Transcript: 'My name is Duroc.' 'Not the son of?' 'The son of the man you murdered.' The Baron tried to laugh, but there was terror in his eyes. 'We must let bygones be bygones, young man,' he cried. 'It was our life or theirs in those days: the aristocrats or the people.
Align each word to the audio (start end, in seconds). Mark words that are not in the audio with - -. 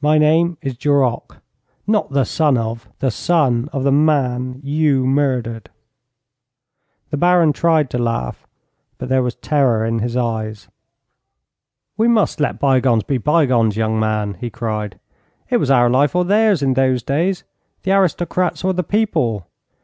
'My 0.00 0.18
name 0.18 0.56
is 0.62 0.76
Duroc.' 0.78 1.38
'Not 1.84 2.10
the 2.12 2.22
son 2.24 2.56
of?' 2.56 2.88
'The 3.00 3.10
son 3.10 3.68
of 3.72 3.82
the 3.82 3.90
man 3.90 4.60
you 4.62 5.04
murdered.' 5.04 5.68
The 7.10 7.16
Baron 7.16 7.52
tried 7.52 7.90
to 7.90 7.98
laugh, 7.98 8.46
but 8.98 9.08
there 9.08 9.24
was 9.24 9.34
terror 9.34 9.84
in 9.84 9.98
his 9.98 10.16
eyes. 10.16 10.68
'We 11.96 12.06
must 12.06 12.38
let 12.38 12.60
bygones 12.60 13.02
be 13.02 13.18
bygones, 13.18 13.76
young 13.76 13.98
man,' 13.98 14.34
he 14.34 14.48
cried. 14.48 15.00
'It 15.50 15.56
was 15.56 15.72
our 15.72 15.90
life 15.90 16.14
or 16.14 16.24
theirs 16.24 16.62
in 16.62 16.74
those 16.74 17.02
days: 17.02 17.42
the 17.82 17.90
aristocrats 17.90 18.62
or 18.62 18.72
the 18.72 18.84
people. 18.84 19.48